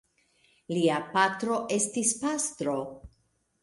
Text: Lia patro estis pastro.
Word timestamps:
Lia 0.77 0.95
patro 1.13 1.61
estis 1.79 2.19
pastro. 2.25 2.77